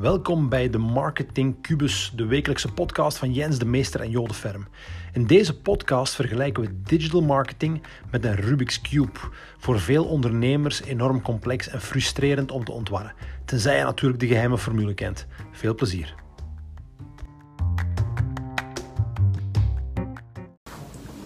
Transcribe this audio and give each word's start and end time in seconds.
Welkom 0.00 0.48
bij 0.48 0.70
de 0.70 0.78
Marketing 0.78 1.62
Cubus, 1.62 2.12
de 2.16 2.26
wekelijkse 2.26 2.72
podcast 2.72 3.18
van 3.18 3.32
Jens 3.32 3.58
de 3.58 3.64
Meester 3.64 4.00
en 4.00 4.10
Jode 4.10 4.34
Ferm. 4.34 4.66
In 5.12 5.26
deze 5.26 5.58
podcast 5.58 6.14
vergelijken 6.14 6.62
we 6.62 6.68
digital 6.84 7.22
marketing 7.22 7.82
met 8.10 8.24
een 8.24 8.34
Rubik's 8.34 8.80
Cube. 8.80 9.18
Voor 9.58 9.80
veel 9.80 10.04
ondernemers 10.04 10.82
enorm 10.82 11.22
complex 11.22 11.68
en 11.68 11.80
frustrerend 11.80 12.50
om 12.50 12.64
te 12.64 12.72
ontwarren. 12.72 13.12
Tenzij 13.44 13.76
je 13.76 13.84
natuurlijk 13.84 14.20
de 14.20 14.26
geheime 14.26 14.58
formule 14.58 14.94
kent. 14.94 15.26
Veel 15.52 15.74
plezier. 15.74 16.14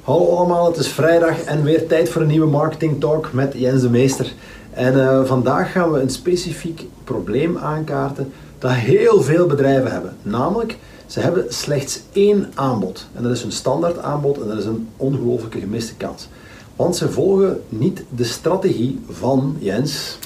Hallo 0.03 0.37
allemaal, 0.37 0.67
het 0.67 0.77
is 0.77 0.89
vrijdag 0.89 1.41
en 1.41 1.63
weer 1.63 1.87
tijd 1.87 2.09
voor 2.09 2.23
een 2.23 2.29
nieuwe 2.29 2.51
Marketing 2.51 3.01
Talk 3.01 3.33
met 3.33 3.53
Jens 3.57 3.83
de 3.83 3.91
Meester. 3.91 4.33
En 4.71 4.95
uh, 4.95 5.25
vandaag 5.25 5.73
gaan 5.73 5.93
we 5.93 6.01
een 6.01 6.11
specifiek 6.11 6.83
probleem 7.05 7.59
aankaarten 7.59 8.33
dat 8.59 8.71
heel 8.71 9.23
veel 9.23 9.47
bedrijven 9.47 9.93
hebben. 9.93 10.17
Namelijk, 10.23 10.79
ze 11.07 11.21
hebben 11.21 11.45
slechts 11.49 12.01
één 12.13 12.53
aanbod. 12.55 13.07
En 13.15 13.23
dat 13.23 13.33
is 13.33 13.43
een 13.43 13.53
standaard 13.53 13.99
aanbod 13.99 14.41
en 14.41 14.49
dat 14.49 14.59
is 14.59 14.65
een 14.65 14.89
ongelooflijke 14.97 15.61
gemiste 15.61 15.95
kans. 15.95 16.29
Want 16.77 16.97
ze 16.97 17.11
volgen 17.11 17.63
niet 17.69 18.05
de 18.09 18.25
strategie 18.25 19.01
van 19.11 19.57
Jens. 19.59 20.19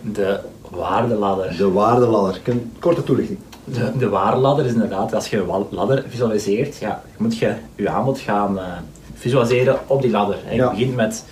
De 0.00 0.40
waardeladder. 0.70 1.56
De 1.56 1.70
waardeladder. 1.70 2.40
Korte 2.78 3.02
toelichting. 3.02 3.38
De, 3.64 3.92
de 3.98 4.08
waardeladder 4.08 4.66
is 4.66 4.72
inderdaad, 4.72 5.14
als 5.14 5.28
je 5.28 5.38
een 5.38 5.66
ladder 5.70 6.04
visualiseert, 6.08 6.76
ja, 6.76 7.02
moet 7.16 7.38
je 7.38 7.54
je 7.74 7.88
aanbod 7.88 8.18
gaan 8.18 8.56
uh, 8.56 8.64
visualiseren 9.14 9.78
op 9.86 10.02
die 10.02 10.10
ladder. 10.10 10.38
Je 10.50 10.54
ja. 10.54 10.70
begint 10.70 10.94
met 10.94 11.24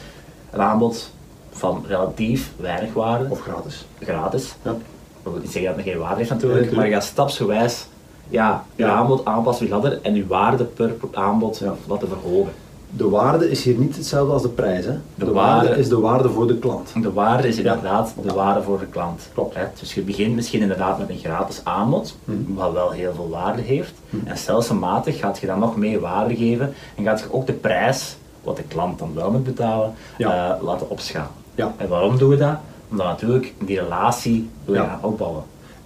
een 0.51 0.61
aanbod 0.61 1.11
van 1.51 1.85
relatief 1.89 2.53
weinig 2.57 2.93
waarde. 2.93 3.27
Of 3.31 3.41
gratis. 3.41 3.85
Gratis. 4.01 4.55
Ja. 4.63 4.77
Ik 5.25 5.31
wil 5.31 5.41
niet 5.41 5.53
zeggen 5.53 5.71
dat 5.71 5.85
het 5.85 5.93
geen 5.93 5.99
waarde 5.99 6.17
heeft 6.17 6.31
natuurlijk, 6.31 6.73
maar 6.73 6.87
je 6.87 6.93
gaat 6.93 7.05
stapsgewijs 7.05 7.87
ja, 8.29 8.65
je 8.77 8.87
aanbod 8.87 9.25
aanpassen, 9.25 9.67
je 9.67 9.73
ladder 9.73 9.99
en 10.03 10.15
je 10.15 10.27
waarde 10.27 10.65
per 10.65 10.95
aanbod 11.13 11.63
laten 11.87 12.09
verhogen. 12.09 12.53
De 12.97 13.09
waarde 13.09 13.51
is 13.51 13.65
hier 13.65 13.75
niet 13.75 13.97
hetzelfde 13.97 14.33
als 14.33 14.43
de 14.43 14.49
prijs. 14.49 14.85
Hè? 14.85 14.99
De, 15.15 15.33
waarde, 15.33 15.69
is 15.69 15.89
de 15.89 15.99
waarde 15.99 16.31
voor 16.31 16.47
de 16.47 16.59
klant. 16.59 16.93
De 17.03 17.13
waarde 17.13 17.49
is 17.49 17.57
inderdaad 17.57 18.15
de 18.23 18.33
waarde 18.33 18.63
voor 18.63 18.79
de 18.79 18.87
klant. 18.87 19.29
Klopt. 19.35 19.55
Hè? 19.55 19.65
Dus 19.81 19.95
je 19.95 20.03
begint 20.03 20.35
misschien 20.35 20.61
inderdaad 20.61 20.99
met 20.99 21.09
een 21.09 21.19
gratis 21.19 21.61
aanbod, 21.65 22.17
hmm. 22.25 22.47
wat 22.55 22.73
wel 22.73 22.91
heel 22.91 23.15
veel 23.15 23.29
waarde 23.29 23.63
heeft. 23.63 23.93
Hmm. 24.11 24.23
En 24.25 24.37
stelselmatig 24.37 25.19
gaat 25.19 25.39
je 25.39 25.47
dan 25.47 25.59
nog 25.59 25.77
meer 25.77 26.01
waarde 26.01 26.37
geven 26.37 26.75
en 26.95 27.05
gaat 27.05 27.21
je 27.21 27.33
ook 27.33 27.47
de 27.47 27.53
prijs, 27.53 28.17
wat 28.43 28.57
de 28.57 28.63
klant 28.63 28.99
dan 28.99 29.15
wel 29.15 29.31
moet 29.31 29.45
betalen, 29.45 29.95
ja. 30.19 30.57
uh, 30.57 30.63
laten 30.63 30.91
opschalen. 30.91 31.31
Ja. 31.55 31.75
En 31.77 31.89
waarom 31.89 32.19
doen 32.19 32.29
we 32.29 32.37
dat? 32.37 32.57
Omdat 32.95 33.07
natuurlijk 33.07 33.55
die 33.59 33.81
relatie 33.81 34.49
wil 34.65 34.75
je 34.75 34.81
gaan 34.81 35.03
opbouwen. 35.03 35.43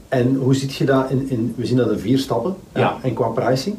En 0.09 0.34
hoe 0.34 0.55
ziet 0.55 0.75
je 0.75 0.84
dat 0.84 1.11
in, 1.11 1.31
in, 1.31 1.55
we 1.56 1.67
zien 1.67 1.77
dat 1.77 1.91
in 1.91 1.98
vier 1.98 2.19
stappen. 2.19 2.56
Ja. 2.75 2.97
En 3.03 3.15
qua 3.15 3.28
pricing? 3.28 3.77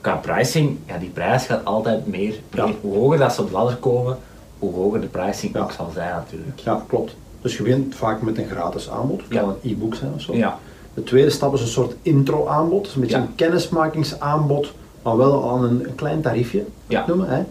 Qua 0.00 0.16
pricing, 0.16 0.76
ja, 0.86 0.98
die 0.98 1.08
prijs 1.08 1.46
gaat 1.46 1.64
altijd 1.64 2.06
meer, 2.06 2.34
meer 2.54 2.74
hoe 2.80 2.94
hoger 2.94 3.18
dat 3.18 3.32
ze 3.34 3.40
op 3.40 3.46
de 3.46 3.52
ladder 3.52 3.76
komen, 3.76 4.18
hoe 4.58 4.74
hoger 4.74 5.00
de 5.00 5.06
pricing 5.06 5.56
ook 5.56 5.72
zal 5.72 5.90
zijn 5.94 6.10
natuurlijk. 6.10 6.58
Ja, 6.58 6.84
klopt. 6.86 7.16
Dus 7.40 7.56
je 7.56 7.62
begint 7.62 7.94
vaak 7.94 8.22
met 8.22 8.38
een 8.38 8.48
gratis 8.48 8.90
aanbod, 8.90 9.20
het 9.20 9.38
kan 9.38 9.48
een 9.48 9.70
e-book 9.70 9.94
zijn 9.94 10.12
of 10.14 10.20
zo. 10.20 10.34
Ja. 10.34 10.58
De 10.94 11.02
tweede 11.02 11.30
stap 11.30 11.54
is 11.54 11.60
een 11.60 11.66
soort 11.66 11.94
intro 12.02 12.46
aanbod, 12.46 12.84
dus 12.84 12.94
een 12.94 13.00
beetje 13.00 13.16
een 13.16 13.34
kennismakingsaanbod, 13.34 14.72
maar 15.02 15.16
wel 15.16 15.50
aan 15.50 15.64
een, 15.64 15.88
een 15.88 15.94
klein 15.94 16.20
tariefje, 16.20 16.64
noemen. 17.06 17.28
Hè. 17.28 17.42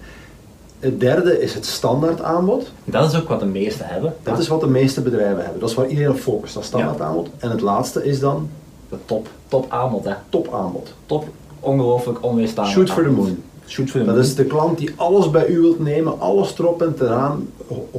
Het 0.86 1.00
derde 1.00 1.42
is 1.42 1.54
het 1.54 1.66
standaard 1.66 2.22
aanbod. 2.22 2.72
Dat 2.84 3.12
is 3.12 3.20
ook 3.20 3.28
wat 3.28 3.40
de 3.40 3.46
meeste 3.46 3.84
hebben. 3.84 4.16
Dat 4.24 4.40
is 4.40 4.48
wat 4.48 4.60
de 4.60 4.68
meeste 4.68 5.02
bedrijven 5.02 5.44
hebben. 5.44 5.60
Dat 5.60 5.70
is 5.70 5.76
waar 5.76 5.88
iedereen 5.88 6.12
op 6.12 6.18
focust, 6.18 6.54
dat 6.54 6.64
standaard 6.64 7.02
aanbod. 7.02 7.30
En 7.38 7.50
het 7.50 7.62
laatste 7.62 8.06
is 8.06 8.20
dan... 8.20 8.50
De 8.90 8.98
top, 9.06 9.28
top 9.48 9.72
aanbod. 9.72 10.04
Hè. 10.04 10.14
Top 10.30 10.54
aanbod. 10.54 10.94
Top, 11.06 11.28
ongelooflijk 11.60 12.24
onweerstaanbaar 12.24 12.74
Shoot 12.74 12.92
for 12.92 13.04
the 13.04 13.10
moon. 13.10 13.44
Shoot 13.68 13.90
for 13.90 14.00
the 14.00 14.06
dat 14.06 14.16
moon. 14.16 14.24
is 14.24 14.36
de 14.36 14.46
klant 14.46 14.78
die 14.78 14.92
alles 14.96 15.32
bij 15.32 15.48
u 15.48 15.60
wilt 15.60 15.80
nemen, 15.80 16.20
alles 16.20 16.60
erop 16.60 16.82
en 16.82 16.96
eraan, 17.00 17.50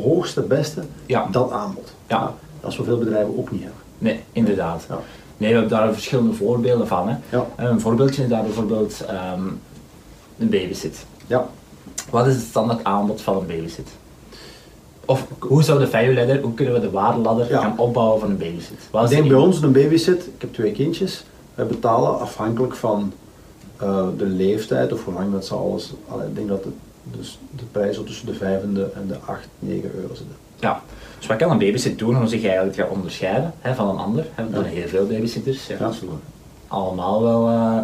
hoogste, 0.03 0.41
beste, 0.41 0.83
ja. 1.07 1.29
dat 1.31 1.51
aanbod. 1.51 1.95
Ja. 2.07 2.17
ja. 2.17 2.35
Dat 2.61 2.71
is 2.71 2.77
wat 2.77 2.87
veel 2.87 2.99
bedrijven 2.99 3.39
ook 3.39 3.51
niet 3.51 3.63
hebben. 3.63 3.81
Nee, 3.99 4.21
inderdaad. 4.33 4.87
Ja. 4.89 4.99
Nee, 5.37 5.53
we 5.53 5.59
hebben 5.59 5.79
daar 5.79 5.93
verschillende 5.93 6.33
voorbeelden 6.33 6.87
van. 6.87 7.09
Hè. 7.09 7.17
Ja. 7.31 7.47
Een 7.57 7.81
voorbeeldje 7.81 8.23
is 8.23 8.29
daar 8.29 8.43
bijvoorbeeld 8.43 9.05
um, 9.37 9.61
een 10.39 10.49
babysit. 10.49 11.07
Ja. 11.27 11.49
Wat 12.11 12.27
is 12.27 12.34
het 12.34 12.44
standaard 12.44 12.84
aanbod 12.84 13.21
van 13.21 13.37
een 13.37 13.47
babysit? 13.47 13.89
Of 15.05 15.27
hoe 15.39 15.62
zou 15.62 15.78
de 15.78 15.89
value 15.89 16.15
ladder, 16.15 16.41
hoe 16.41 16.55
kunnen 16.55 16.75
we 16.75 16.81
de 16.81 16.91
waardeladder 16.91 17.49
ja. 17.49 17.61
gaan 17.61 17.78
opbouwen 17.78 18.21
van 18.21 18.31
een 18.31 18.37
babysit? 18.37 18.89
Wat 18.91 19.05
ik 19.05 19.17
denk 19.17 19.28
bij 19.28 19.39
ons 19.39 19.62
een 19.62 19.72
babysit, 19.72 20.27
ik 20.27 20.41
heb 20.41 20.53
twee 20.53 20.72
kindjes, 20.72 21.25
wij 21.55 21.66
betalen 21.66 22.21
afhankelijk 22.21 22.75
van 22.75 23.12
uh, 23.83 24.06
de 24.16 24.25
leeftijd 24.25 24.93
of 24.93 25.05
hoe 25.05 25.15
lang 25.15 25.33
dat 25.33 25.47
ze 25.47 25.55
alles, 25.55 25.93
allee, 26.09 26.28
ik 26.28 26.34
denk 26.34 26.49
dat 26.49 26.62
de, 26.62 26.71
dus 27.03 27.39
de 27.56 27.65
prijs 27.72 28.00
tussen 28.05 28.27
de 28.27 28.34
5 28.34 28.62
en 28.62 28.75
de, 28.75 28.91
en 28.95 29.06
de 29.06 29.16
8, 29.25 29.49
9 29.59 29.91
euro 29.95 30.15
zitten. 30.15 30.37
Ja, 30.61 30.83
dus 31.19 31.27
wat 31.27 31.37
kan 31.37 31.50
een 31.50 31.59
babysit 31.59 31.99
doen 31.99 32.16
om 32.16 32.27
zich 32.27 32.43
eigenlijk 32.43 32.77
te 32.77 32.83
gaan 32.83 32.91
onderscheiden 32.91 33.53
hè, 33.61 33.75
van 33.75 33.89
een 33.89 33.99
ander? 33.99 34.27
Hè? 34.34 34.43
Er 34.43 34.49
zijn 34.53 34.65
heel 34.65 34.89
veel 34.89 35.06
babysitters, 35.06 35.66
ja, 35.66 35.77
ja. 35.78 35.93
allemaal 36.69 37.22
wel 37.22 37.50
uh, 37.50 37.78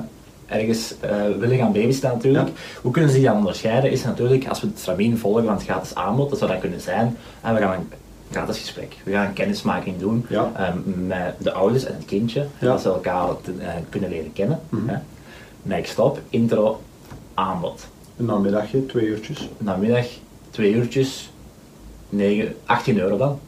ergens 0.53 0.95
uh, 1.05 1.11
willen 1.39 1.59
gaan 1.59 1.73
babysitten 1.73 2.11
natuurlijk. 2.11 2.47
Ja. 2.47 2.53
Hoe 2.83 2.93
kunnen 2.93 3.11
ze 3.11 3.17
die 3.17 3.27
dan 3.27 3.37
onderscheiden? 3.37 3.91
Is 3.91 4.05
natuurlijk 4.05 4.49
als 4.49 4.61
we 4.61 4.67
het 4.67 4.79
stramien 4.79 5.19
volgen 5.19 5.45
van 5.45 5.55
het 5.55 5.63
gratis 5.63 5.95
aanbod, 5.95 6.31
dat 6.31 6.39
zou 6.39 6.51
dat 6.51 6.61
kunnen 6.61 6.81
zijn. 6.81 7.17
En 7.41 7.55
we 7.55 7.61
gaan 7.61 7.73
een 7.73 7.91
gratis 8.31 8.59
gesprek. 8.59 8.97
We 9.05 9.11
gaan 9.11 9.27
een 9.27 9.33
kennismaking 9.33 9.99
doen 9.99 10.27
ja. 10.29 10.73
um, 10.87 11.07
met 11.07 11.35
de 11.39 11.53
ouders 11.53 11.85
en 11.85 11.95
het 11.95 12.05
kindje, 12.05 12.47
ja. 12.59 12.67
dat 12.67 12.81
ze 12.81 12.89
elkaar 12.89 13.29
te, 13.43 13.53
uh, 13.59 13.69
kunnen 13.89 14.11
leren 14.11 14.33
kennen. 14.33 14.61
Mm 14.69 14.79
-hmm. 14.79 14.89
hè. 14.89 14.97
Next 15.63 15.93
stop, 15.93 16.21
intro, 16.29 16.81
aanbod. 17.35 17.87
Een 18.17 18.25
namiddagje, 18.25 18.87
twee 18.87 19.07
uurtjes. 19.07 19.41
Een 19.41 19.65
namiddag, 19.65 20.07
twee 20.51 20.73
uurtjes, 20.73 21.31
9, 22.09 22.55
18 22.65 22.99
euro 22.99 23.17
dan. 23.17 23.39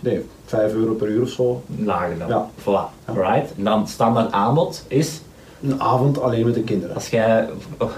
Nee, 0.00 0.24
5 0.44 0.72
euro 0.72 0.94
per 0.94 1.08
uur 1.08 1.22
of 1.22 1.28
zo. 1.28 1.62
Lager 1.84 2.18
dan. 2.18 2.28
Ja. 2.28 2.50
Voilà. 2.60 3.14
Right. 3.14 3.54
En 3.56 3.64
dan 3.64 3.88
standaard 3.88 4.32
aanbod 4.32 4.84
is 4.88 5.20
een 5.62 5.80
avond 5.80 6.20
alleen 6.20 6.44
met 6.44 6.54
de 6.54 6.62
kinderen. 6.62 6.94
Als 6.94 7.08
jij 7.08 7.48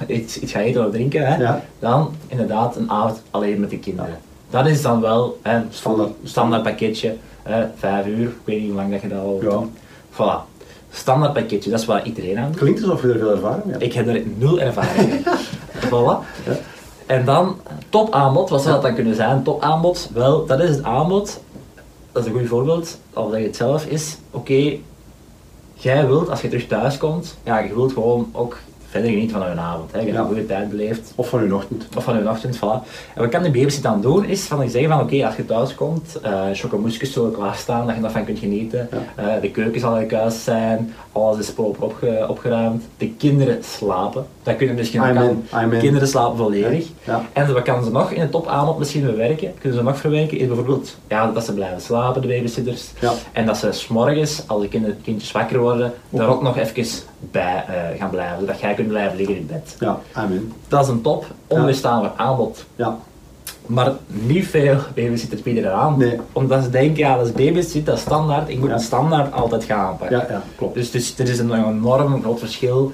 iets, 0.07 0.39
iets 0.39 0.53
gaat 0.53 0.63
eten 0.63 0.87
of 0.87 0.93
drinken, 0.93 1.27
hè, 1.27 1.37
ja. 1.37 1.65
dan 1.79 2.15
inderdaad 2.27 2.77
een 2.77 2.91
avond 2.91 3.23
alleen 3.31 3.61
met 3.61 3.71
de 3.71 3.79
kinderen. 3.79 4.11
Ja. 4.11 4.59
Dat 4.59 4.67
is 4.67 4.83
dan 4.83 5.01
wel 5.01 5.39
hè, 5.43 5.57
een 5.57 5.67
standaard, 5.71 6.11
standaard 6.25 6.63
pakketje, 6.63 7.17
hè, 7.43 7.67
vijf 7.77 8.07
uur, 8.07 8.29
ik 8.29 8.37
weet 8.45 8.59
niet 8.59 8.67
hoe 8.67 8.77
lang 8.77 8.91
dat 8.91 9.01
je 9.01 9.09
dat 9.09 9.19
al 9.19 9.41
ja. 9.43 9.63
Voilà. 10.13 10.53
Standaard 10.91 11.33
pakketje, 11.33 11.71
dat 11.71 11.81
is 11.81 11.87
waar 11.87 12.07
iedereen 12.07 12.39
aan 12.39 12.51
doet. 12.51 12.61
Klinkt 12.61 12.83
alsof 12.83 13.03
je 13.03 13.13
er 13.13 13.19
veel 13.19 13.31
ervaring 13.31 13.71
hebt. 13.71 13.83
Ik 13.83 13.93
heb 13.93 14.09
er 14.09 14.23
nul 14.37 14.61
ervaring 14.61 15.13
in. 15.13 15.25
voilà. 15.91 16.45
Ja. 16.47 16.57
En 17.07 17.25
dan 17.25 17.57
top 17.89 18.13
aanbod, 18.13 18.49
wat 18.49 18.63
zou 18.63 18.75
dat 18.75 18.83
dan 18.83 18.95
kunnen 18.95 19.15
zijn? 19.15 19.43
Top 19.43 19.63
aanbod, 19.63 20.11
wel, 20.13 20.47
dat 20.47 20.61
is 20.61 20.69
het 20.69 20.83
aanbod, 20.83 21.41
dat 22.13 22.25
is 22.25 22.31
een 22.31 22.39
goed 22.39 22.49
voorbeeld, 22.49 22.99
al 23.13 23.31
zeg 23.31 23.41
je 23.41 23.47
het 23.47 23.57
zelf, 23.57 23.87
is 23.87 24.17
oké, 24.31 24.53
okay, 24.53 24.83
jij 25.75 26.07
wilt 26.07 26.31
als 26.31 26.41
je 26.41 26.49
terug 26.49 26.67
thuis 26.67 26.99
komt, 26.99 27.37
ja, 27.45 27.59
je 27.59 27.75
wilt 27.75 27.93
gewoon 27.93 28.31
ook 28.33 28.59
verder 28.95 29.11
genieten 29.11 29.39
van 29.39 29.51
je 29.51 29.57
avond. 29.57 29.93
Hè. 29.93 29.99
Je 29.99 30.05
hebt 30.05 30.17
ja. 30.17 30.23
een 30.23 30.27
goede 30.27 30.47
tijd 30.47 30.69
beleefd. 30.69 31.13
Of 31.15 31.29
van 31.29 31.45
je 31.45 31.55
ochtend. 31.55 31.87
Of 31.97 32.05
van 32.05 32.19
je 32.19 32.29
ochtend, 32.29 32.57
voilà. 32.57 32.87
En 33.15 33.21
wat 33.21 33.29
kan 33.29 33.43
de 33.43 33.51
babysit 33.51 33.83
dan 33.83 34.01
doen, 34.01 34.25
is 34.25 34.43
van 34.43 34.69
zeggen 34.69 34.91
van 34.91 35.01
oké, 35.01 35.15
okay, 35.15 35.27
als 35.27 35.37
je 35.37 35.47
thuis 35.47 35.75
komt, 35.75 36.21
uh, 36.25 36.43
chocomoesjes 36.53 37.13
zullen 37.13 37.33
klaarstaan, 37.33 37.87
dat 37.87 37.95
je 37.95 38.01
daarvan 38.01 38.25
kunt 38.25 38.39
genieten. 38.39 38.89
Ja. 39.17 39.37
Uh, 39.37 39.41
de 39.41 39.51
keuken 39.51 39.81
zal 39.81 39.99
in 39.99 40.15
huis 40.15 40.45
zijn, 40.45 40.95
alles 41.13 41.39
is 41.39 41.53
proper 41.53 41.83
opge 41.83 42.27
opgeruimd. 42.29 42.85
De 42.97 43.11
kinderen 43.11 43.65
slapen. 43.65 44.27
Dat 44.43 44.57
kunnen 44.57 44.77
dus 44.77 44.89
geen 44.89 45.47
kinderen 45.79 46.09
slapen 46.09 46.37
volledig. 46.37 46.87
Ja. 47.05 47.23
En 47.33 47.53
wat 47.53 47.63
kan 47.63 47.85
ze 47.85 47.91
nog 47.91 48.11
in 48.11 48.21
het 48.21 48.31
topaanbod 48.31 48.79
misschien 48.79 49.05
bewerken? 49.05 49.53
Kunnen 49.59 49.79
ze 49.79 49.85
nog 49.85 49.97
verwerken? 49.97 50.39
Is 50.39 50.47
bijvoorbeeld 50.47 50.97
ja, 51.09 51.31
dat 51.31 51.45
ze 51.45 51.55
blijven 51.55 51.81
slapen, 51.81 52.23
de 52.23 52.29
babysitters. 52.29 52.91
Ja. 53.01 53.13
En 53.33 53.47
dat 53.47 53.57
ze 53.57 53.73
s'morgens, 53.73 54.43
als 54.47 54.63
de 54.63 54.69
kinder, 54.69 54.95
kindjes 55.03 55.33
wakker 55.33 55.59
worden, 55.59 55.93
ook 56.11 56.19
daar 56.19 56.29
ook 56.29 56.43
nog 56.43 56.57
even 56.59 56.85
bij 57.31 57.65
uh, 57.69 58.01
gaan 58.01 58.11
blijven. 58.11 58.41
Zodat 58.41 58.61
jij 58.61 58.75
blijven 58.87 59.17
liggen 59.17 59.37
in 59.37 59.47
bed. 59.47 59.77
Ja, 59.81 59.99
amen. 60.13 60.53
Dat 60.69 60.85
is 60.85 60.91
een 60.91 61.01
top, 61.01 61.27
onweerstaanbaar 61.47 62.13
aanbod. 62.17 62.65
Ja. 62.77 62.99
Maar 63.67 63.93
niet 64.07 64.47
veel 64.47 64.77
babysitters 64.95 65.43
bieden 65.43 65.65
eraan. 65.65 65.99
Nee. 65.99 66.19
Omdat 66.33 66.63
ze 66.63 66.71
denken, 66.71 66.99
ja, 66.99 67.17
dat 67.17 67.27
is 67.27 67.33
babysit, 67.33 67.87
dat 67.87 67.97
is 67.97 68.03
standaard. 68.03 68.49
Ik 68.49 68.59
moet 68.59 68.69
ja. 68.69 68.75
het 68.75 68.83
standaard 68.83 69.33
altijd 69.33 69.65
gaan 69.65 69.87
aanpakken. 69.87 70.17
Ja, 70.17 70.27
ja, 70.29 70.43
klopt. 70.57 70.75
Dus, 70.75 70.91
dus 70.91 71.19
er 71.19 71.29
is 71.29 71.39
een 71.39 71.55
enorm 71.55 72.23
groot 72.23 72.39
verschil 72.39 72.93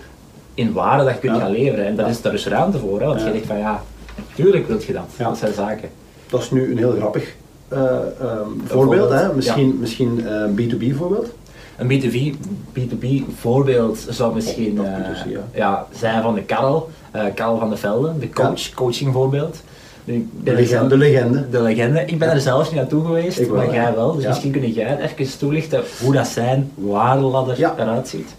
in 0.55 0.73
waarde 0.73 1.05
dat 1.05 1.15
je 1.15 1.21
kunt 1.21 1.37
ja. 1.37 1.41
gaan 1.41 1.51
leveren. 1.51 1.87
En 1.87 1.97
daar 1.97 2.09
is, 2.09 2.23
daar 2.23 2.35
is 2.35 2.47
ruimte 2.47 2.79
voor. 2.79 3.01
Hè? 3.01 3.07
Want 3.07 3.21
je 3.23 3.33
denkt 3.33 3.47
van, 3.47 3.59
ja, 3.59 3.83
natuurlijk 4.29 4.67
wil 4.67 4.81
je 4.87 4.93
dat. 4.93 5.09
Dat 5.17 5.39
zijn 5.39 5.53
zaken. 5.53 5.89
Dat 6.29 6.41
is 6.41 6.51
nu 6.51 6.71
een 6.71 6.79
heel 6.79 6.93
grappig 6.93 7.35
uh, 7.73 7.81
um, 8.23 8.63
voorbeeld. 8.65 9.11
Hè? 9.11 9.35
Misschien, 9.35 9.77
misschien 9.81 10.21
uh, 10.21 10.45
B2B 10.45 10.97
voorbeeld. 10.97 11.33
Een 11.81 11.89
B2B, 11.89 12.37
B2B 12.79 13.07
voorbeeld 13.39 14.07
zou 14.09 14.35
misschien 14.35 14.75
uh, 14.75 14.83
ja. 15.29 15.41
ja, 15.55 15.87
zijn 15.99 16.23
van 16.23 16.35
de 16.35 16.43
Karel, 16.43 16.91
uh, 17.17 17.23
Karel 17.35 17.59
van 17.59 17.71
de 17.71 17.77
Velde, 17.77 18.19
de 18.19 18.31
coach, 18.31 18.71
coaching 18.75 19.13
voorbeeld. 19.13 19.63
Nu, 20.05 20.29
De 20.43 20.51
legende. 20.51 20.67
zelf- 20.69 20.89
De 20.89 20.97
legende. 20.97 21.49
de 21.51 21.61
legende. 21.63 22.05
Ik 22.05 22.19
ben 22.19 22.31
er 22.31 22.41
zelfs 22.41 22.69
niet 22.69 22.79
naartoe 22.79 23.05
geweest, 23.05 23.47
wel, 23.47 23.57
maar 23.57 23.75
jij 23.75 23.95
wel. 23.95 24.15
Dus 24.15 24.27
misschien 24.27 24.53
kun 24.53 24.71
jij 24.73 24.99
even 24.99 25.39
toelichten 25.39 25.83
hoe 26.03 26.13
dat 26.13 26.27
zijn 26.27 26.71
waardeladder 26.75 27.73
eruit 27.79 28.09
ziet. 28.09 28.35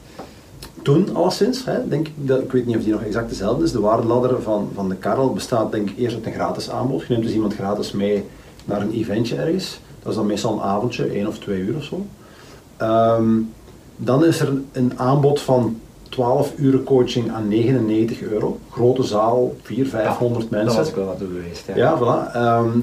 Toen 0.81 1.15
alleszins, 1.15 1.65
hè, 1.65 1.87
denk 1.87 2.07
ik, 2.07 2.13
dat, 2.17 2.41
ik 2.41 2.51
weet 2.51 2.65
niet 2.65 2.77
of 2.77 2.83
die 2.83 2.91
nog 2.91 3.03
exact 3.03 3.29
dezelfde 3.29 3.63
is, 3.63 3.71
de 3.71 3.79
waardeladder 3.79 4.41
van, 4.41 4.69
van 4.75 4.89
de 4.89 4.95
Karel 4.95 5.33
bestaat 5.33 5.71
denk 5.71 5.89
ik 5.89 5.97
eerst 5.97 6.15
uit 6.15 6.25
een 6.25 6.33
gratis 6.33 6.69
aanbod. 6.69 7.01
Je 7.01 7.05
neemt 7.09 7.23
dus 7.23 7.33
iemand 7.33 7.53
gratis 7.53 7.91
mee 7.91 8.23
naar 8.65 8.81
een 8.81 8.93
eventje 8.93 9.35
ergens. 9.35 9.79
Dat 10.01 10.11
is 10.11 10.17
dan 10.17 10.25
meestal 10.25 10.53
een 10.53 10.61
avondje, 10.61 11.05
één 11.05 11.27
of 11.27 11.37
twee 11.39 11.59
uur 11.59 11.75
of 11.77 11.83
zo. 11.83 12.05
Ehm, 12.81 13.29
dan 13.95 14.25
is 14.25 14.39
er 14.39 14.53
een 14.71 14.93
aanbod 14.99 15.41
van 15.41 15.79
12 16.09 16.53
uur 16.57 16.83
coaching 16.83 17.31
aan 17.31 17.47
99 17.47 18.21
euro. 18.21 18.59
Grote 18.71 19.03
zaal, 19.03 19.55
400, 19.61 20.03
500 20.05 20.49
Daar 20.49 20.59
mensen. 20.63 20.79
was 20.79 20.89
ik 20.89 20.95
wel 20.95 21.05
naartoe 21.05 21.27
geweest. 21.27 21.67
Ja. 21.67 21.75
Ja, 21.75 21.97
voilà. 21.99 22.33
Ehm, 22.35 22.79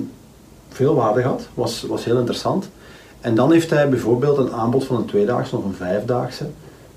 veel 0.69 0.95
waarde 0.95 1.21
gehad, 1.23 1.49
was, 1.55 1.83
was 1.83 2.05
heel 2.05 2.19
interessant. 2.19 2.69
En 3.21 3.35
dan 3.35 3.53
heeft 3.53 3.71
hij 3.71 3.89
bijvoorbeeld 3.89 4.39
een 4.39 4.53
aanbod 4.53 4.85
van 4.85 4.97
een 4.97 5.05
tweedaagse 5.05 5.57
of 5.57 5.65
een 5.65 5.75
vijfdaagse. 5.75 6.47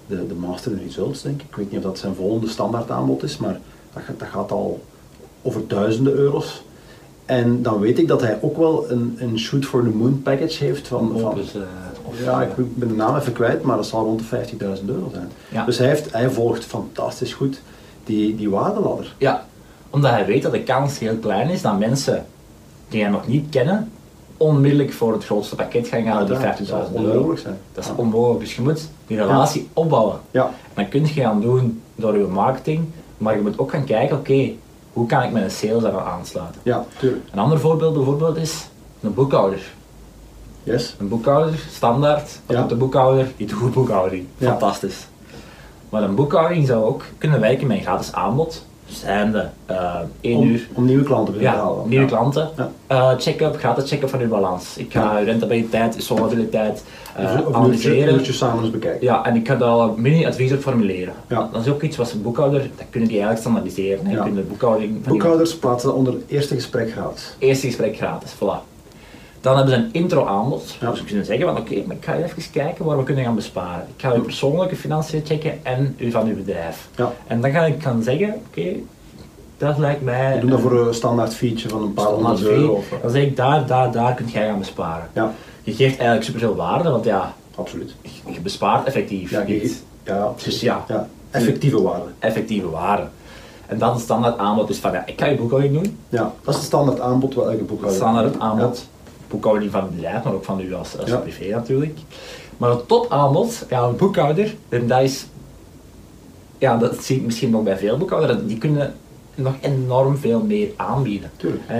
De, 0.07 0.27
de 0.27 0.33
Master 0.33 0.71
in 0.71 0.81
Results, 0.85 1.21
denk 1.21 1.41
ik. 1.41 1.47
Ik 1.49 1.55
weet 1.55 1.69
niet 1.71 1.79
of 1.79 1.85
dat 1.85 1.97
zijn 1.99 2.15
volgende 2.15 2.47
standaard 2.47 2.91
aanbod 2.91 3.23
is, 3.23 3.37
maar 3.37 3.59
dat, 3.93 4.03
gaat- 4.03 4.19
dat 4.19 4.27
gaat 4.27 4.51
al 4.51 4.81
over 5.41 5.61
duizenden 5.67 6.13
euro's. 6.13 6.63
En 7.25 7.61
dan 7.61 7.79
weet 7.79 7.99
ik 7.99 8.07
dat 8.07 8.21
hij 8.21 8.37
ook 8.41 8.57
wel 8.57 8.91
een, 8.91 9.15
een 9.19 9.39
Shoot 9.39 9.65
for 9.65 9.83
the 9.83 9.89
Moon 9.89 10.21
package 10.21 10.63
heeft 10.63 10.87
van, 10.87 11.11
van 11.19 11.23
Opus, 11.31 11.55
eh, 11.55 11.61
of, 12.03 12.23
ja, 12.23 12.41
ik 12.41 12.49
ben 12.75 12.87
de 12.87 12.93
naam 12.93 13.15
even 13.15 13.33
kwijt, 13.33 13.61
maar 13.61 13.75
dat 13.75 13.85
zal 13.85 14.03
rond 14.03 14.19
de 14.19 14.25
50.000 14.79 14.85
euro 14.85 15.09
zijn. 15.13 15.29
Ja. 15.49 15.65
Dus 15.65 15.77
hij, 15.77 15.87
heeft, 15.87 16.13
hij 16.13 16.29
volgt 16.29 16.65
fantastisch 16.65 17.33
goed 17.33 17.61
die, 18.03 18.35
die 18.35 18.49
waardeladder. 18.49 19.15
Ja, 19.17 19.45
omdat 19.89 20.11
hij 20.11 20.25
weet 20.25 20.41
dat 20.41 20.51
de 20.51 20.63
kans 20.63 20.99
heel 20.99 21.15
klein 21.15 21.49
is 21.49 21.61
dat 21.61 21.79
mensen 21.79 22.25
die 22.89 23.01
hij 23.01 23.11
nog 23.11 23.27
niet 23.27 23.45
kennen, 23.49 23.91
onmiddellijk 24.37 24.93
voor 24.93 25.13
het 25.13 25.25
grootste 25.25 25.55
pakket 25.55 25.87
gaan 25.87 26.03
gaan, 26.03 26.25
die 26.25 26.35
Uiteraard, 26.35 26.59
50.000 26.59 26.65
dat 26.65 26.67
zal 26.67 27.01
euro. 27.01 27.09
onmogelijk 27.11 27.39
zijn. 27.41 27.57
Dat 27.73 27.83
is 27.83 27.89
Ja. 27.89 27.95
onmogelijk, 27.97 28.39
dus 28.39 28.55
je 28.55 28.61
moet 28.61 28.87
die 29.07 29.17
relatie 29.17 29.69
opbouwen. 29.73 30.19
Ja, 30.31 30.45
En 30.45 30.83
dat 30.83 30.89
kun 30.89 31.01
je 31.01 31.07
gaan 31.07 31.41
doen 31.41 31.81
door 31.95 32.17
je 32.17 32.23
marketing, 32.25 32.85
maar 33.17 33.35
je 33.35 33.41
moet 33.41 33.59
ook 33.59 33.71
gaan 33.71 33.83
kijken, 33.85 34.17
oké, 34.17 34.49
hoe 34.93 35.05
kan 35.07 35.23
ik 35.23 35.31
mijn 35.31 35.51
sales 35.51 35.81
daar 35.83 35.99
aansluiten? 35.99 36.61
ja, 36.63 36.85
tuurlijk. 36.99 37.23
Een 37.31 37.39
ander 37.39 37.59
voorbeeld 37.59 37.93
bijvoorbeeld 37.93 38.37
is 38.37 38.67
een 39.01 39.13
boekhouder. 39.13 39.61
Yes. 40.63 40.95
Een 40.99 41.07
boekhouder, 41.07 41.59
standaard, 41.71 42.39
wat 42.45 42.55
Ja. 42.57 42.63
de 42.63 42.75
boekhouder? 42.75 43.31
Die 43.37 43.47
doet 43.47 43.57
goed 43.59 43.73
boekhouding. 43.73 44.27
Ja. 44.37 44.49
Fantastisch. 44.49 45.07
Maar 45.89 46.03
een 46.03 46.15
boekhouding 46.15 46.67
zou 46.67 46.83
ook 46.85 47.03
kunnen 47.17 47.39
werken 47.39 47.67
met 47.67 47.77
een 47.77 47.83
gratis 47.83 48.13
aanbod. 48.13 48.65
Zijnde 48.91 49.49
eh 49.65 49.95
1 50.21 50.37
om, 50.37 50.47
uur 50.47 50.67
om 50.73 50.85
nieuwe 50.85 51.03
klanten 51.03 51.33
te 51.33 51.39
ja, 51.39 51.55
halen. 51.55 51.89
nieuwe 51.89 52.03
Ja. 52.03 52.09
klanten. 52.09 52.49
Ja. 52.57 52.71
Eh, 52.87 53.11
check-up, 53.17 53.57
gratis 53.57 53.89
check-up 53.89 54.09
van 54.09 54.19
uw 54.19 54.27
balans. 54.27 54.77
Ik 54.77 54.91
ga 54.91 55.19
rentabiliteit, 55.19 55.95
solvabiliteit 55.97 56.83
eh, 57.15 57.23
Of- 57.23 57.31
of 57.31 57.35
een 57.37 57.71
uurtje, 57.71 57.89
analyseren. 57.89 58.33
samen 58.33 58.63
eens 58.63 58.71
bekijken. 58.71 59.03
Ja, 59.07 59.25
en 59.25 59.35
ik 59.35 59.47
ga 59.47 59.55
daar 59.55 59.77
een 59.79 59.93
mini-advies 60.01 60.51
op 60.53 60.59
formuleren. 60.61 61.13
Ja. 61.27 61.49
Dat 61.51 61.65
is 61.65 61.71
ook 61.71 61.81
iets 61.81 61.97
wat 61.97 62.11
een 62.11 62.21
boekhouder, 62.21 62.59
dat 62.59 62.85
kunnen 62.89 63.09
die 63.09 63.17
eigenlijk 63.21 63.39
standaardiseren. 63.39 64.05
hè. 64.05 64.13
Ja. 64.15 64.23
de 64.23 64.41
boekhouding 64.41 65.03
Boekhouders 65.03 65.55
plaatsen 65.57 65.95
onder 65.95 66.13
het 66.13 66.23
eerste 66.27 66.55
gesprek 66.55 66.91
gratis. 66.91 67.35
eerste 67.39 67.67
gesprek 67.67 67.95
gratis, 67.97 68.33
voilà. 68.35 68.69
Dan 69.41 69.55
hebben 69.55 69.73
ze 69.73 69.79
een 69.79 69.89
intro 69.91 70.25
aanbod. 70.25 70.75
Ja. 70.79 70.89
Dus 70.89 70.99
we 70.99 71.05
kunnen 71.05 71.25
zeggen 71.25 71.45
van 71.45 71.57
oké, 71.57 71.83
maar 71.87 71.95
ik 71.95 72.05
ga 72.05 72.15
even 72.15 72.51
kijken 72.51 72.85
waar 72.85 72.97
we 72.97 73.03
kunnen 73.03 73.23
gaan 73.23 73.35
besparen. 73.35 73.85
Ik 73.95 74.01
ga 74.01 74.13
uw 74.13 74.21
persoonlijke 74.23 74.75
financiën 74.75 75.21
checken 75.25 75.65
en 75.65 75.95
u 75.97 76.11
van 76.11 76.27
uw 76.27 76.35
bedrijf. 76.35 76.87
Ja. 76.95 77.11
En 77.27 77.41
dan 77.41 77.51
ga 77.51 77.65
ik 77.65 77.81
gaan 77.83 78.03
zeggen, 78.03 78.33
oké, 78.47 78.65
dat 79.57 79.77
lijkt 79.77 80.01
mij... 80.01 80.33
We 80.33 80.39
doen 80.39 80.49
dat 80.49 80.59
voor 80.59 80.87
een 80.87 80.93
standaard 80.93 81.33
feature 81.35 81.69
van 81.69 81.81
een 81.81 81.93
paar 81.93 82.05
honderd 82.05 82.41
euro. 82.41 82.73
Of, 82.73 82.91
eh, 82.91 83.01
Dan 83.01 83.11
zeg 83.11 83.23
ik, 83.23 83.35
daar, 83.35 83.65
daar, 83.65 83.91
daar 83.91 84.13
kunt 84.13 84.31
jij 84.31 84.47
gaan 84.47 84.59
besparen. 84.59 85.09
ja, 85.13 85.31
Je 85.63 85.71
geeft 85.73 85.95
eigenlijk 85.97 86.23
superveel 86.23 86.55
waarde, 86.55 86.89
want 86.89 87.05
ja, 87.05 87.33
absoluut. 87.55 87.95
je 88.31 88.41
bespaart 88.41 88.85
effectief 88.87 89.31
Ja, 89.31 89.43
je- 89.47 89.77
ja. 90.03 90.31
Dus 90.43 90.61
ja. 90.61 90.85
ja. 90.87 91.07
Effectieve 91.31 91.81
waarde. 91.81 92.05
Effectieve 92.19 92.69
waarde. 92.69 93.03
En 93.67 93.77
dat 93.77 93.95
is 93.95 94.01
standaard 94.01 94.37
aanbod 94.37 94.69
is 94.69 94.77
van, 94.77 94.91
ja, 94.91 95.03
ik 95.05 95.19
ga 95.19 95.25
je 95.25 95.35
boekhouding 95.35 95.73
doen. 95.73 95.97
Ja, 96.09 96.31
dat 96.43 96.53
is 96.53 96.55
het 96.55 96.65
standaard 96.65 96.99
aanbod 96.99 97.33
wat 97.33 97.45
elke 97.45 97.63
boekhouder 97.63 97.99
standaard 97.99 98.39
aanbod. 98.39 98.87
Boekhouding 99.31 99.71
van 99.71 99.81
het 99.81 99.95
bedrijf, 99.95 100.23
maar 100.23 100.33
ook 100.33 100.43
van 100.43 100.59
u 100.59 100.73
als, 100.73 100.97
als 100.97 101.09
Ja. 101.09 101.17
privé 101.17 101.49
natuurlijk. 101.49 101.99
Maar 102.57 102.69
het 102.69 102.87
topaanbod, 102.87 103.65
ja, 103.69 103.81
een 103.83 103.95
boekhouder, 103.95 104.55
en 104.69 104.87
dat 104.87 105.01
is, 105.01 105.25
ja, 106.57 106.77
dat 106.77 107.03
zie 107.03 107.15
ik 107.17 107.23
misschien 107.23 107.49
nog 107.49 107.63
bij 107.63 107.77
veel 107.77 107.97
boekhouders, 107.97 108.39
die 108.45 108.57
kunnen 108.57 108.93
nog 109.35 109.53
enorm 109.61 110.17
veel 110.17 110.41
meer 110.43 110.69
aanbieden. 110.75 111.31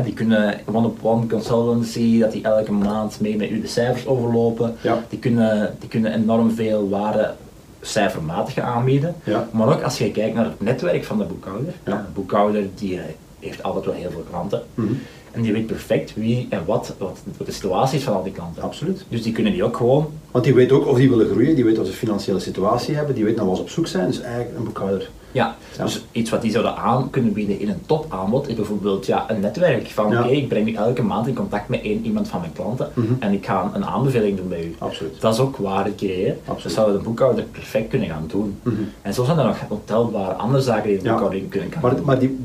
Die 0.04 0.14
kunnen 0.14 0.60
one-op-one 0.72 1.28
consultancy, 1.28 2.20
dat 2.20 2.32
die 2.32 2.44
elke 2.44 2.72
maand 2.72 3.20
mee 3.20 3.36
met 3.38 3.50
u 3.50 3.62
de 3.62 3.68
cijfers 3.68 4.08
overlopen. 4.08 4.76
Ja. 4.82 5.04
Die, 5.10 5.20
kunnen, 5.20 5.76
die 5.80 5.90
kunnen 5.90 6.14
enorm 6.14 6.52
veel 6.52 6.90
waarde 6.90 7.34
cijfermatig 7.82 8.58
aanbieden. 8.60 9.16
Ja. 9.24 9.48
Maar 9.52 9.68
ook 9.68 9.82
als 9.82 9.98
je 9.98 10.12
kijkt 10.12 10.36
naar 10.36 10.46
het 10.46 10.62
netwerk 10.62 11.04
van 11.04 11.18
de 11.18 11.24
boekhouder. 11.24 11.74
Ja. 11.86 11.92
De 11.96 12.12
boekhouder 12.14 12.68
die 12.76 12.98
eh, 12.98 13.04
heeft 13.40 13.64
altijd 13.64 13.86
wel 13.86 13.94
heel 13.94 14.12
veel 14.12 14.26
klanten. 14.30 14.62
Mhm. 14.74 14.94
En 15.32 15.42
die 15.42 15.54
weet 15.54 15.66
perfect 15.68 16.14
wie 16.16 16.48
en 16.50 16.62
wat, 16.66 16.96
wat, 16.98 17.20
wat 17.38 17.48
de 17.48 17.54
situatie 17.54 17.98
is 17.98 18.04
van 18.04 18.14
al 18.14 18.24
die 18.24 18.32
klanten. 18.34 18.64
Absoluut. 18.64 19.06
Dus 19.10 19.24
die 19.24 19.34
kunnen 19.34 19.52
die 19.54 19.64
ook 19.64 19.78
gewoon, 19.78 20.08
Want 20.32 20.44
die 20.46 20.54
weet 20.54 20.72
ook 20.72 20.88
of 20.88 20.98
die 20.98 21.10
willen 21.10 21.30
groeien, 21.30 21.56
die 21.56 21.64
weet 21.66 21.80
of 21.80 21.86
ze 21.88 21.92
financiële 21.94 22.40
situatie 22.40 22.96
hebben, 22.96 23.16
die 23.16 23.24
weet 23.24 23.36
naar 23.36 23.46
wat 23.46 23.56
ze 23.56 23.62
op 23.62 23.70
zoek 23.70 23.88
zijn. 23.88 24.08
Dus 24.08 24.22
eigenlijk 24.22 24.58
een 24.58 24.64
boekhouder. 24.64 25.10
ja, 25.32 25.56
Ja. 25.78 25.84
dus 25.84 26.06
iets 26.12 26.30
wat 26.30 26.42
die 26.42 26.52
zouden 26.52 26.76
aan 26.76 27.10
kunnen 27.10 27.34
bieden 27.34 27.60
in 27.60 27.70
een 27.70 27.82
topaanbod 27.86 28.48
is 28.48 28.56
bijvoorbeeld 28.56 29.06
ja, 29.06 29.26
een 29.30 29.40
netwerk 29.40 29.88
van 29.88 30.12
Ja. 30.12 30.20
oké, 30.24 30.32
ik 30.32 30.48
breng 30.48 30.68
u 30.70 30.74
elke 30.74 31.02
maand 31.04 31.28
in 31.28 31.34
contact 31.36 31.70
met 31.70 31.82
één 31.82 32.06
iemand 32.06 32.28
van 32.28 32.40
mijn 32.40 32.54
klanten 32.54 32.90
Mhm. 32.94 33.14
en 33.20 33.32
ik 33.34 33.46
ga 33.46 33.72
een 33.74 33.86
aanbeveling 33.86 34.38
doen 34.38 34.48
bij 34.48 34.64
u. 34.64 34.76
Absoluut. 34.78 35.22
Dat 35.22 35.34
is 35.34 35.40
ook 35.40 35.58
waarde 35.58 35.96
creëren. 35.96 36.38
Absoluut. 36.46 36.64
Dat 36.64 36.86
zou 36.86 36.98
de 36.98 37.04
boekhouder 37.04 37.44
perfect 37.44 37.90
kunnen 37.90 38.08
gaan 38.10 38.26
doen. 38.28 38.56
Mhm. 38.64 38.76
En 39.02 39.14
zo 39.14 39.24
zijn 39.24 39.38
er 39.38 39.46
nog 39.46 39.58
ontelbare 39.70 40.34
andere 40.34 40.64
zaken 40.64 40.90
die 40.90 40.98
de 40.98 41.04
Ja. 41.04 41.10
boekhouding 41.12 41.50
kunnen 41.50 41.72
gaan 41.72 41.82
Maar, 41.82 41.96
doen. 41.96 42.06
maar 42.06 42.20
die, 42.20 42.38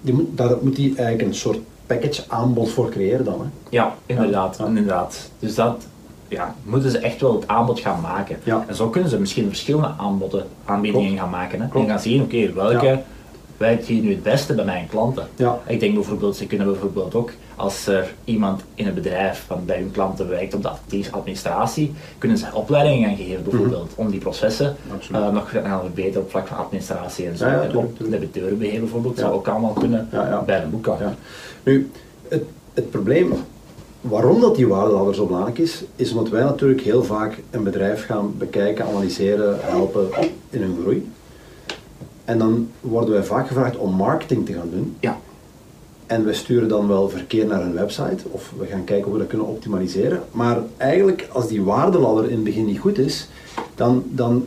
die, 0.00 0.28
daar 0.34 0.56
moet 0.62 0.76
die 0.76 0.94
eigenlijk 0.96 1.28
een 1.28 1.34
soort 1.34 1.58
package 1.86 2.22
aanbod 2.28 2.70
voor 2.70 2.90
creëren 2.90 3.24
dan. 3.24 3.40
Hè? 3.40 3.46
Ja, 3.68 3.94
inderdaad. 4.06 4.56
Ja. 4.58 4.66
inderdaad. 4.66 5.30
Dus 5.38 5.54
dat 5.54 5.86
ja, 6.28 6.54
moeten 6.62 6.90
ze 6.90 6.98
echt 6.98 7.20
wel 7.20 7.34
het 7.34 7.48
aanbod 7.48 7.80
gaan 7.80 8.00
maken. 8.00 8.36
Ja. 8.42 8.64
En 8.68 8.74
zo 8.74 8.88
kunnen 8.88 9.10
ze 9.10 9.18
misschien 9.20 9.48
verschillende 9.48 9.90
aanboden, 9.98 10.46
aanbiedingen 10.64 11.06
Klopt. 11.06 11.22
gaan 11.22 11.30
maken. 11.30 11.60
Hè? 11.60 11.78
En 11.80 11.86
gaan 11.86 12.00
zien, 12.00 12.22
oké, 12.22 12.52
welke. 12.52 13.02
Werkt 13.56 13.86
hier 13.86 14.02
nu 14.02 14.10
het 14.10 14.22
beste 14.22 14.54
bij 14.54 14.64
mijn 14.64 14.88
klanten. 14.88 15.28
Ja. 15.36 15.58
Ik 15.66 15.80
denk 15.80 15.94
bijvoorbeeld, 15.94 16.36
ze 16.36 16.46
kunnen 16.46 16.66
bijvoorbeeld 16.66 17.14
ook, 17.14 17.30
als 17.56 17.86
er 17.86 18.14
iemand 18.24 18.62
in 18.74 18.86
een 18.86 18.94
bedrijf 18.94 19.44
van 19.46 19.64
bij 19.64 19.78
hun 19.78 19.90
klanten 19.90 20.28
werkt 20.28 20.54
op 20.54 20.62
de 20.62 20.70
administratie, 21.10 21.92
kunnen 22.18 22.38
ze 22.38 22.46
opleidingen 22.52 23.08
gaan 23.08 23.16
geven 23.16 23.42
bijvoorbeeld, 23.42 23.92
om 23.94 24.10
die 24.10 24.20
processen 24.20 24.76
Mhm. 24.84 25.14
Eh, 25.14 25.32
nog 25.32 25.50
te 25.50 25.60
gaan 25.60 25.80
verbeteren 25.80 26.22
op 26.22 26.30
vlak 26.30 26.46
van 26.46 26.56
administratie 26.56 27.26
en 27.26 27.36
zo. 27.36 27.46
Ja, 27.46 27.52
ja, 27.52 27.62
en 27.62 27.76
op 27.76 27.98
debiteurenbeheer 28.10 28.80
bijvoorbeeld, 28.80 29.18
zou 29.18 29.32
ook 29.32 29.48
allemaal 29.48 29.72
kunnen 29.72 30.08
bij 30.46 30.62
een 30.62 30.70
boekhouder. 30.70 31.06
Ja. 31.06 31.14
Nu, 31.62 31.90
het, 32.28 32.42
het 32.74 32.90
probleem 32.90 33.32
waarom 34.00 34.40
dat 34.40 34.56
die 34.56 34.68
waardeladder 34.68 35.14
zo 35.14 35.26
belangrijk 35.26 35.58
is, 35.58 35.82
is 35.96 36.10
omdat 36.10 36.28
wij 36.28 36.42
natuurlijk 36.42 36.80
heel 36.80 37.04
vaak 37.04 37.38
een 37.50 37.62
bedrijf 37.62 38.06
gaan 38.06 38.34
bekijken, 38.38 38.86
analyseren, 38.86 39.58
helpen 39.60 40.08
in 40.50 40.60
hun 40.60 40.76
groei. 40.80 41.10
En 42.24 42.38
dan 42.38 42.68
worden 42.80 43.14
wij 43.14 43.24
vaak 43.24 43.46
gevraagd 43.46 43.76
om 43.76 43.94
marketing 43.94 44.46
te 44.46 44.52
gaan 44.52 44.70
doen. 44.70 44.96
Ja. 45.00 45.18
En 46.06 46.24
we 46.24 46.32
sturen 46.32 46.68
dan 46.68 46.88
wel 46.88 47.08
verkeer 47.08 47.46
naar 47.46 47.62
een 47.62 47.74
website 47.74 48.28
of 48.30 48.52
we 48.58 48.66
gaan 48.66 48.84
kijken 48.84 49.04
hoe 49.04 49.12
we 49.12 49.18
dat 49.18 49.28
kunnen 49.28 49.46
optimaliseren. 49.46 50.22
Maar 50.30 50.58
eigenlijk, 50.76 51.28
als 51.32 51.48
die 51.48 51.62
waardeladder 51.62 52.24
in 52.24 52.34
het 52.34 52.44
begin 52.44 52.64
niet 52.64 52.78
goed 52.78 52.98
is, 52.98 53.28
dan, 53.74 54.04
dan 54.06 54.46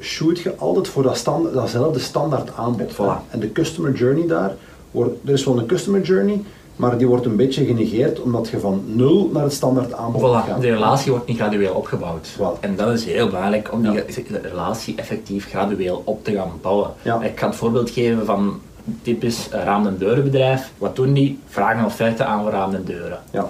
shoot 0.00 0.38
je 0.38 0.56
altijd 0.56 0.88
voor 0.88 1.02
dat 1.02 1.16
stand, 1.16 1.52
datzelfde 1.52 1.98
standaard 1.98 2.56
aanbod. 2.56 2.92
Voilà. 2.92 3.30
En 3.30 3.40
de 3.40 3.52
customer 3.52 3.92
journey 3.92 4.26
daar, 4.26 4.54
wordt, 4.90 5.14
er 5.24 5.32
is 5.32 5.44
wel 5.44 5.58
een 5.58 5.66
customer 5.66 6.00
journey, 6.00 6.42
maar 6.78 6.98
die 6.98 7.06
wordt 7.06 7.26
een 7.26 7.36
beetje 7.36 7.64
genegeerd 7.64 8.20
omdat 8.20 8.48
je 8.48 8.60
van 8.60 8.82
nul 8.86 9.30
naar 9.32 9.42
het 9.42 9.52
standaard 9.52 9.92
aanbod 9.92 10.20
Voilà, 10.20 10.46
gaat. 10.48 10.60
de 10.60 10.70
relatie 10.70 11.10
wordt 11.10 11.26
niet 11.26 11.36
gradueel 11.36 11.74
opgebouwd. 11.74 12.28
En 12.60 12.76
dat 12.76 12.92
is 12.92 13.04
heel 13.04 13.26
belangrijk 13.26 13.72
om 13.72 13.82
die 13.82 13.92
Ja. 13.92 14.02
relatie 14.42 14.94
effectief 14.96 15.48
gradueel 15.48 16.02
op 16.04 16.24
te 16.24 16.32
gaan 16.32 16.50
bouwen. 16.62 16.90
Ja. 17.02 17.22
Ik 17.22 17.38
ga 17.40 17.46
het 17.46 17.56
voorbeeld 17.56 17.90
geven 17.90 18.24
van 18.26 18.60
typisch 19.02 19.48
eh, 19.48 19.64
raam- 19.64 19.86
en 19.86 19.96
deurenbedrijf. 19.98 20.72
Wat 20.78 20.96
doen 20.96 21.12
die? 21.12 21.38
Vragen 21.46 21.84
offerte 21.84 22.24
aan 22.24 22.42
voor 22.42 22.50
raam 22.50 22.74
en 22.74 22.84
deuren. 22.84 23.18
Ja. 23.30 23.48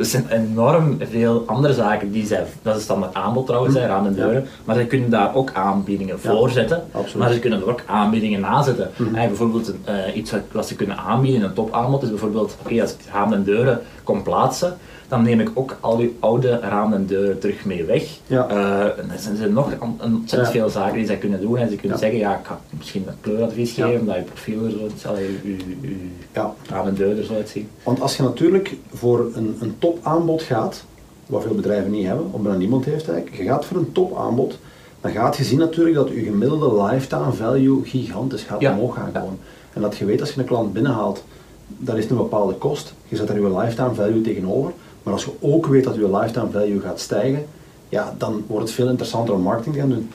Er 0.00 0.06
zijn 0.06 0.28
enorm 0.30 0.98
veel 1.10 1.42
andere 1.46 1.74
zaken 1.74 2.10
die 2.12 2.26
zij, 2.26 2.44
dat 2.62 2.76
is 2.76 2.82
standaard 2.82 3.14
aanbod 3.14 3.46
trouwens, 3.46 3.74
hè, 3.74 3.86
raam 3.86 4.06
en 4.06 4.14
deuren, 4.14 4.46
maar 4.64 4.76
ze 4.76 4.84
kunnen 4.86 5.10
daar 5.10 5.34
ook 5.34 5.50
aanbiedingen 5.52 6.20
voor 6.20 6.50
zetten, 6.50 6.82
absoluut. 6.92 7.14
maar 7.16 7.32
ze 7.32 7.38
kunnen 7.38 7.60
er 7.60 7.68
ook 7.68 7.82
aanbiedingen 7.86 8.40
na 8.40 8.62
zetten. 8.62 8.90
Mhm. 8.96 9.14
En 9.14 9.28
bijvoorbeeld 9.28 9.72
eh, 9.84 10.16
iets 10.16 10.32
wat, 10.52 10.66
ze 10.68 10.74
kunnen 10.76 10.96
aanbieden 10.96 11.40
in 11.40 11.46
een 11.46 11.54
topaanbod 11.54 12.02
is 12.02 12.08
bijvoorbeeld, 12.08 12.56
oké, 12.64 12.80
als 12.80 12.96
raam 13.12 13.32
en 13.32 13.42
deuren 13.44 13.80
kom 14.04 14.22
plaatsen, 14.22 14.76
dan 15.08 15.22
neem 15.22 15.40
ik 15.40 15.50
ook 15.54 15.76
al 15.80 15.98
uw 15.98 16.12
oude 16.20 16.58
ramen 16.62 16.98
en 16.98 17.06
deuren 17.06 17.38
terug 17.38 17.64
mee 17.64 17.84
weg. 17.84 18.04
Ja. 18.26 18.48
Eh, 18.48 18.80
en 19.02 19.10
er 19.10 19.36
zijn 19.36 19.52
nog 19.52 19.72
ontzettend 19.80 20.28
Ja. 20.52 20.60
veel 20.60 20.68
zaken 20.68 20.94
die 20.96 21.06
zij 21.06 21.16
kunnen 21.16 21.40
doen. 21.40 21.56
En 21.58 21.68
ze 21.70 21.76
kunnen 21.76 21.96
Ja. 21.98 22.02
zeggen, 22.02 22.18
ja, 22.18 22.32
ik 22.38 22.46
ga 22.46 22.60
misschien 22.78 23.04
een 23.06 23.14
kleuradvies 23.20 23.72
geven, 23.72 24.06
dat 24.06 24.14
je 24.16 24.22
profiel 24.22 24.64
er 24.64 24.70
zo, 24.98 25.08
uw, 25.44 25.54
uw 25.82 25.96
Ja, 26.34 26.54
ramen 26.68 26.88
en 26.88 26.94
deuren 26.94 27.18
er 27.18 27.24
zo 27.24 27.34
uitzien. 27.34 27.68
want 27.82 28.00
als 28.00 28.16
je 28.16 28.22
natuurlijk 28.22 28.76
voor 28.94 29.30
een, 29.34 29.56
een 29.60 29.74
topaanbod 29.92 30.42
gaat, 30.42 30.84
wat 31.26 31.42
veel 31.42 31.54
bedrijven 31.54 31.90
niet 31.90 32.06
hebben, 32.06 32.26
of 32.30 32.40
bijna 32.40 32.58
niemand 32.58 32.84
heeft 32.84 33.08
eigenlijk, 33.08 33.42
je 33.42 33.48
gaat 33.48 33.64
voor 33.64 33.76
een 33.76 33.92
topaanbod, 33.92 34.58
dan 35.00 35.10
gaat 35.10 35.36
je 35.36 35.44
zien 35.44 35.58
natuurlijk 35.58 35.96
dat 35.96 36.08
je 36.08 36.22
gemiddelde 36.22 36.82
lifetime 36.82 37.32
value 37.32 37.84
gigantisch 37.84 38.42
gaat 38.42 38.60
Ja. 38.60 38.72
omhoog 38.72 38.94
gaan 38.94 39.12
komen. 39.12 39.38
En 39.72 39.80
dat 39.80 39.96
je 39.96 40.04
weet 40.04 40.20
als 40.20 40.32
je 40.32 40.40
een 40.40 40.46
klant 40.46 40.72
binnenhaalt, 40.72 41.24
dat 41.66 41.96
is 41.96 42.10
een 42.10 42.16
bepaalde 42.16 42.54
kost, 42.54 42.94
je 43.08 43.16
zet 43.16 43.28
er 43.28 43.40
je 43.40 43.56
lifetime 43.58 43.94
value 43.94 44.20
tegenover, 44.20 44.72
maar 45.02 45.12
als 45.12 45.24
je 45.24 45.30
ook 45.40 45.66
weet 45.66 45.84
dat 45.84 45.94
je 45.94 46.16
lifetime 46.16 46.50
value 46.50 46.80
gaat 46.80 47.00
stijgen, 47.00 47.46
ja, 47.88 48.14
dan 48.18 48.44
wordt 48.46 48.64
het 48.64 48.74
veel 48.74 48.88
interessanter 48.88 49.34
om 49.34 49.40
marketing 49.42 49.74
te 49.74 49.80
gaan 49.80 49.88
doen. 49.90 50.10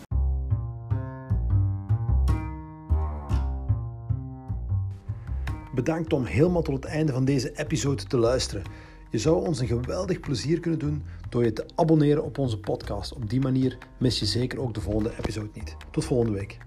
Bedankt 5.76 6.14
om 6.14 6.24
helemaal 6.26 6.62
tot 6.62 6.76
het 6.76 6.86
einde 6.86 7.12
van 7.12 7.26
deze 7.26 7.52
episode 7.56 8.04
te 8.04 8.18
luisteren. 8.18 8.64
Je 9.16 9.22
zou 9.22 9.48
ons 9.48 9.60
een 9.60 9.68
geweldig 9.68 10.20
plezier 10.20 10.60
kunnen 10.60 10.80
doen 10.80 11.04
door 11.30 11.44
je 11.44 11.54
te 11.54 11.66
abonneren 11.76 12.24
op 12.24 12.38
onze 12.38 12.60
podcast. 12.60 13.14
Op 13.14 13.30
die 13.30 13.40
manier 13.40 13.78
mis 14.00 14.20
je 14.20 14.26
zeker 14.26 14.60
ook 14.60 14.74
de 14.74 14.82
volgende 14.82 15.12
episode 15.18 15.50
niet. 15.54 15.76
Tot 15.92 16.06
volgende 16.06 16.38
week. 16.38 16.65